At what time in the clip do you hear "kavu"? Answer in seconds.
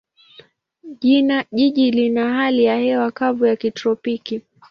3.11-3.45